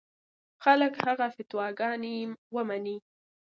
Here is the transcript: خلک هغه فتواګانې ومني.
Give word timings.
خلک 0.63 0.93
هغه 1.05 1.27
فتواګانې 1.35 2.15
ومني. 2.55 2.97